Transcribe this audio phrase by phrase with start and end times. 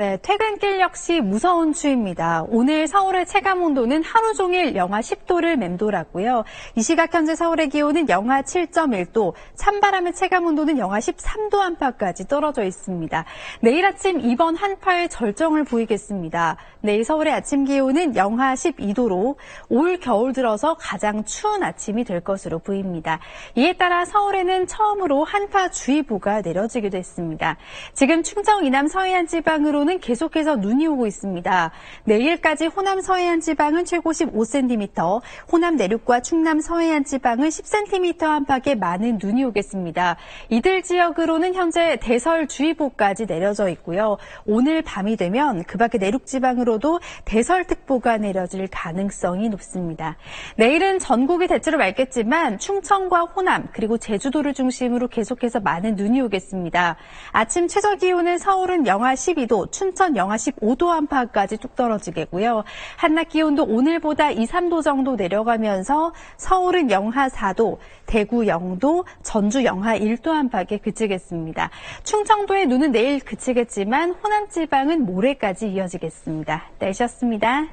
[0.00, 2.46] 네, 퇴근길 역시 무서운 추위입니다.
[2.48, 6.44] 오늘 서울의 체감 온도는 하루 종일 영하 10도를 맴돌았고요.
[6.74, 13.26] 이 시각 현재 서울의 기온은 영하 7.1도, 찬바람의 체감 온도는 영하 13도 안팎까지 떨어져 있습니다.
[13.60, 16.56] 내일 아침 이번 한파의 절정을 보이겠습니다.
[16.80, 19.36] 내일 서울의 아침 기온은 영하 12도로
[19.68, 23.20] 올 겨울 들어서 가장 추운 아침이 될 것으로 보입니다.
[23.54, 27.58] 이에 따라 서울에는 처음으로 한파주의보가 내려지기도 했습니다.
[27.92, 31.70] 지금 충청 이남 서해안 지방으로는 계속해서 눈이 오고 있습니다.
[32.04, 39.44] 내일까지 호남 서해안 지방은 최고 15cm, 호남 내륙과 충남 서해안 지방은 10cm 안팎의 많은 눈이
[39.44, 40.16] 오겠습니다.
[40.48, 44.18] 이들 지역으로는 현재 대설주의보까지 내려져 있고요.
[44.46, 50.16] 오늘 밤이 되면 그 밖에 내륙 지방으로도 대설특보가 내려질 가능성이 높습니다.
[50.56, 56.96] 내일은 전국이 대체로 맑겠지만 충청과 호남 그리고 제주도를 중심으로 계속해서 많은 눈이 오겠습니다.
[57.32, 62.64] 아침 최저 기온은 서울은 영하 12도, 춘천 영하 15도 안팎까지 뚝 떨어지겠고요.
[62.98, 70.28] 한낮 기온도 오늘보다 2, 3도 정도 내려가면서 서울은 영하 4도, 대구 0도, 전주 영하 1도
[70.28, 71.70] 안팎에 그치겠습니다.
[72.02, 76.64] 충청도의 눈은 내일 그치겠지만 호남 지방은 모레까지 이어지겠습니다.
[76.78, 77.68] 날씨였습니다.